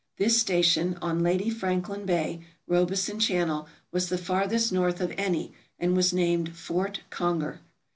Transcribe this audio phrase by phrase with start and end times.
[0.17, 5.95] This station, on Lady Franklin Bay, Robeson Channel, was the farthest north of any, and
[5.95, 7.59] was named Fort Conger.